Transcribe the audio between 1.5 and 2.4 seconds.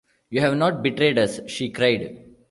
cried.